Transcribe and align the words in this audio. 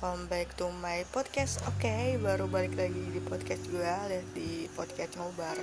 welcome 0.00 0.32
back 0.32 0.48
to 0.56 0.64
my 0.80 1.04
podcast. 1.12 1.60
Oke, 1.68 1.84
okay, 1.84 2.04
baru 2.16 2.48
balik 2.48 2.72
lagi 2.72 3.12
di 3.12 3.20
podcast 3.20 3.68
gue 3.68 3.84
Lihat 3.84 4.32
di 4.32 4.64
podcast 4.72 5.12
ngobar. 5.20 5.60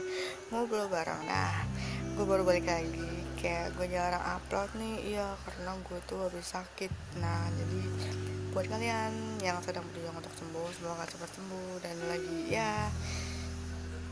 Ngobrol 0.54 0.86
bareng. 0.94 1.26
Nah, 1.26 1.66
gue 2.14 2.22
baru 2.22 2.46
balik 2.46 2.70
lagi. 2.70 3.26
Kayak 3.42 3.74
gue 3.74 3.90
jarang 3.90 4.22
upload 4.22 4.70
nih. 4.78 5.18
Iya, 5.18 5.34
karena 5.42 5.74
gue 5.82 6.00
tuh 6.06 6.22
habis 6.22 6.54
sakit. 6.54 7.18
Nah, 7.18 7.50
jadi 7.50 7.82
buat 8.54 8.70
kalian 8.70 9.42
yang 9.42 9.58
sedang 9.66 9.82
berjuang 9.90 10.22
untuk 10.22 10.34
sembuh 10.38 10.70
Semoga 10.70 11.10
cepat 11.10 11.32
sembuh. 11.34 11.74
Dan 11.82 11.96
lagi 12.06 12.38
ya 12.54 12.94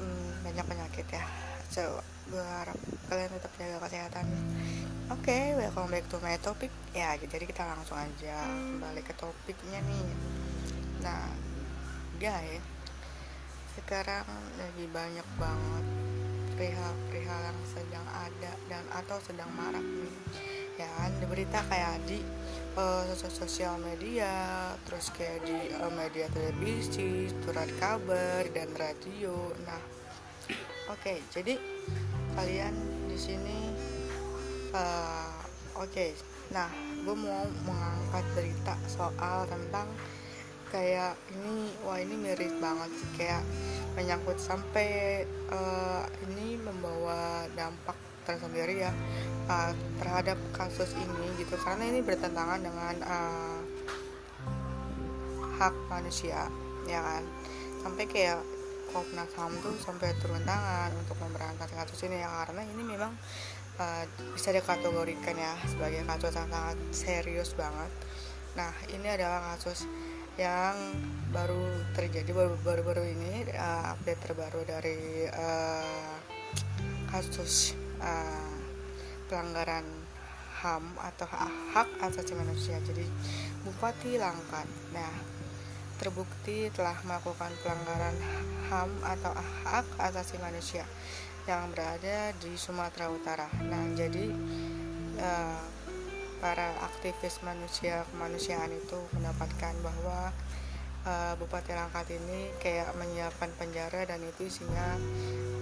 hmm, 0.02 0.42
Banyak 0.42 0.66
penyakit 0.66 1.06
ya 1.06 1.22
So, 1.70 2.02
gue 2.30 2.42
harap 2.42 2.78
kalian 3.10 3.30
tetap 3.38 3.52
jaga 3.58 3.78
kesehatan 3.86 4.26
Oke, 5.14 5.30
okay, 5.30 5.46
welcome 5.54 5.94
back 5.94 6.10
to 6.10 6.18
my 6.26 6.34
topic. 6.42 6.74
Ya, 6.98 7.14
jadi 7.14 7.46
kita 7.46 7.62
langsung 7.62 7.94
aja 7.94 8.42
kembali 8.42 9.06
ke 9.06 9.14
topiknya 9.14 9.78
nih. 9.86 10.10
Nah, 11.06 11.30
guys, 12.18 12.66
sekarang 13.78 14.26
lagi 14.58 14.86
banyak 14.90 15.28
banget 15.38 15.86
perihal-perihal 16.58 17.42
yang 17.54 17.60
sedang 17.70 18.06
ada 18.10 18.52
dan 18.66 18.82
atau 18.98 19.22
sedang 19.22 19.54
marak 19.54 19.86
nih. 19.86 20.18
Ya 20.82 20.90
kan, 20.90 21.14
berita 21.30 21.62
kayak 21.70 22.02
di 22.10 22.26
uh, 22.74 23.06
sosial 23.30 23.78
media, 23.86 24.74
terus 24.90 25.14
kayak 25.14 25.46
di 25.46 25.70
uh, 25.86 25.94
media 25.94 26.26
televisi, 26.34 27.30
surat 27.46 27.70
kabar 27.78 28.42
dan 28.58 28.74
radio. 28.74 29.54
Nah, 29.70 30.05
oke, 30.92 31.00
okay, 31.02 31.18
jadi 31.34 31.58
kalian 32.36 32.76
di 33.10 33.18
sini 33.18 33.60
uh, 34.76 35.32
oke. 35.80 35.92
Okay. 35.92 36.12
nah 36.54 36.70
gue 37.02 37.16
mau 37.18 37.42
mengangkat 37.66 38.22
berita 38.38 38.78
soal 38.86 39.50
tentang 39.50 39.90
kayak 40.70 41.18
ini 41.34 41.74
wah 41.88 41.98
ini 41.98 42.16
mirip 42.20 42.54
banget 42.62 42.92
sih. 42.94 43.10
Kayak 43.18 43.42
menyangkut 43.96 44.38
sampai 44.38 45.24
uh, 45.50 46.04
ini 46.28 46.60
membawa 46.60 47.48
dampak 47.56 47.96
tersendiri 48.26 48.84
ya 48.84 48.92
uh, 49.48 49.72
terhadap 50.02 50.38
kasus 50.52 50.92
ini 50.98 51.34
gitu. 51.40 51.56
Karena 51.58 51.88
ini 51.90 52.04
bertentangan 52.04 52.60
dengan 52.60 52.96
uh, 53.08 53.60
hak 55.56 55.76
manusia 55.88 56.52
ya 56.86 57.00
kan? 57.02 57.24
Sampai 57.82 58.06
kayak 58.10 58.42
Komnas 58.96 59.28
HAM 59.36 59.52
tuh 59.60 59.76
sampai 59.84 60.16
turun 60.24 60.40
tangan 60.48 60.88
untuk 60.96 61.20
memberantas 61.20 61.68
kasus 61.68 62.08
ini 62.08 62.24
ya 62.24 62.32
karena 62.32 62.64
ini 62.64 62.80
memang 62.80 63.12
uh, 63.76 64.04
bisa 64.32 64.56
dikategorikan 64.56 65.36
ya 65.36 65.52
sebagai 65.68 66.08
kasus 66.08 66.32
yang 66.32 66.48
sangat 66.48 66.78
serius 66.96 67.52
banget. 67.60 67.92
Nah 68.56 68.72
ini 68.96 69.04
adalah 69.12 69.52
kasus 69.52 69.84
yang 70.40 70.96
baru 71.36 71.84
terjadi 71.92 72.32
baru-baru 72.64 73.04
ini 73.04 73.52
uh, 73.52 73.92
update 74.00 74.32
terbaru 74.32 74.64
dari 74.64 75.28
uh, 75.28 76.16
kasus 77.12 77.76
uh, 78.00 78.56
pelanggaran 79.28 79.84
HAM 80.64 80.96
atau 81.04 81.28
hak 81.76 82.00
asasi 82.00 82.32
manusia. 82.32 82.80
Jadi 82.80 83.04
Bupati 83.68 84.16
Langkat. 84.16 84.72
Nah 84.96 85.35
terbukti 85.98 86.70
telah 86.74 86.96
melakukan 87.08 87.52
pelanggaran 87.64 88.16
HAM 88.70 88.92
atau 89.04 89.34
hak 89.36 89.86
asasi 90.00 90.36
manusia 90.42 90.84
yang 91.46 91.70
berada 91.70 92.34
di 92.42 92.58
Sumatera 92.58 93.10
Utara. 93.14 93.48
Nah, 93.70 93.86
jadi 93.94 94.34
uh, 95.22 95.62
para 96.42 96.74
aktivis 96.84 97.42
manusia 97.46 98.06
kemanusiaan 98.14 98.70
itu 98.74 99.00
mendapatkan 99.14 99.74
bahwa 99.82 100.34
uh, 101.06 101.34
Bupati 101.38 101.72
Langkat 101.74 102.12
ini 102.12 102.52
kayak 102.60 102.94
menyiapkan 102.98 103.54
penjara 103.56 104.04
dan 104.10 104.20
itu 104.26 104.50
isinya 104.50 104.98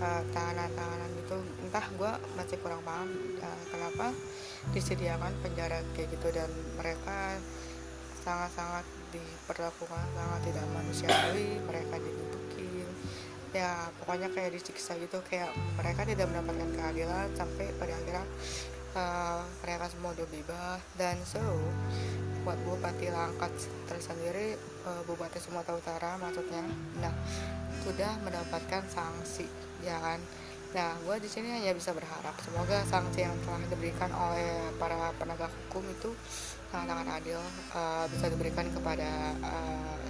tahanan 0.03 0.27
tahanan-tahanan 0.35 1.11
itu 1.15 1.35
entah 1.63 1.87
gue 1.95 2.11
masih 2.35 2.57
kurang 2.59 2.83
paham 2.83 3.07
uh, 3.39 3.63
kenapa 3.71 4.11
disediakan 4.75 5.31
penjara 5.39 5.79
kayak 5.95 6.11
gitu 6.11 6.27
dan 6.35 6.49
mereka 6.75 7.39
sangat-sangat 8.23 8.87
diperlakukan 9.11 10.05
sangat 10.15 10.39
tidak 10.47 10.65
manusiawi 10.71 11.59
mereka 11.67 11.99
dibutuhkan 11.99 12.43
ya 13.53 13.85
pokoknya 14.01 14.33
kayak 14.33 14.57
disiksa 14.57 14.97
gitu 14.97 15.21
kayak 15.29 15.53
mereka 15.77 16.01
tidak 16.09 16.25
mendapatkan 16.25 16.69
keadilan 16.73 17.29
sampai 17.37 17.69
pada 17.77 17.93
akhirnya 17.93 18.25
uh, 18.97 19.45
mereka 19.61 19.85
semua 19.93 20.09
udah 20.17 20.27
bebas. 20.33 20.81
Dan 20.97 21.21
so 21.21 21.39
buat 22.43 22.59
Bupati 22.67 23.07
Langkat 23.07 23.53
tersendiri 23.87 24.57
uh, 24.83 25.01
Bupati 25.05 25.39
Sumatera 25.39 25.79
Utara 25.79 26.11
maksudnya 26.19 26.65
nah 26.99 27.13
sudah 27.85 28.17
mendapatkan 28.25 28.83
sanksi 28.89 29.45
ya 29.85 30.01
kan? 30.01 30.17
Nah 30.73 30.97
gue 31.05 31.15
di 31.21 31.29
sini 31.29 31.53
hanya 31.53 31.77
bisa 31.77 31.93
berharap 31.93 32.33
semoga 32.41 32.81
sanksi 32.89 33.21
yang 33.21 33.37
telah 33.45 33.61
diberikan 33.69 34.09
oleh 34.09 34.73
para 34.81 35.13
penegak 35.21 35.53
hukum 35.53 35.85
itu 35.93 36.09
sangat-sangat 36.73 37.21
adil 37.21 37.37
uh, 37.77 38.09
bisa 38.09 38.25
diberikan 38.33 38.65
kepada 38.73 39.37
uh, 39.45 40.01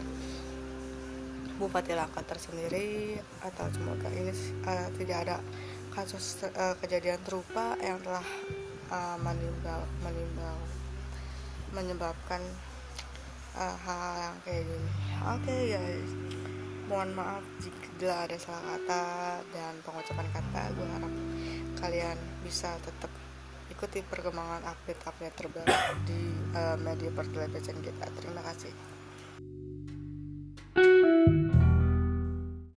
Bupati 1.60 1.92
Langkat 1.92 2.24
tersendiri 2.24 3.20
atau 3.44 3.68
semoga 3.76 4.08
ini 4.08 4.32
uh, 4.64 4.88
tidak 4.96 5.28
ada 5.28 5.36
kasus 5.92 6.40
uh, 6.56 6.72
kejadian 6.80 7.20
serupa 7.28 7.76
yang 7.84 8.00
telah 8.00 8.24
uh, 8.88 9.20
menimbul 9.20 9.84
menimbul 10.08 10.56
menyebabkan 11.76 12.40
uh, 13.60 13.76
hal 13.84 14.32
yang 14.32 14.36
kayak 14.48 14.64
gini. 14.64 14.90
Oke 15.20 15.44
okay, 15.44 15.62
guys, 15.76 16.12
mohon 16.88 17.12
maaf 17.12 17.44
jika 17.60 18.24
ada 18.24 18.40
salah 18.40 18.64
kata 18.80 19.04
dan 19.52 19.74
pengucapan 19.84 20.28
kata. 20.32 20.62
Gue 20.80 20.88
harap 20.88 21.14
kalian 21.84 22.18
bisa 22.40 22.72
tetap 22.80 23.12
ikuti 23.68 24.00
perkembangan 24.00 24.64
update-update 24.64 25.36
terbaru 25.36 25.76
di 26.08 26.43
uh, 26.54 26.78
media 26.80 27.10
pertelevisian 27.12 27.78
kita. 27.82 28.06
Terima 28.18 28.42
kasih. 28.46 28.72